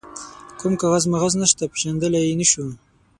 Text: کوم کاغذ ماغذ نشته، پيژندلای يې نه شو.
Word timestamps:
کوم 0.59 0.73
کاغذ 0.81 1.03
ماغذ 1.13 1.33
نشته، 1.41 1.63
پيژندلای 1.73 2.23
يې 2.29 2.35
نه 2.39 2.45
شو. 2.51 2.65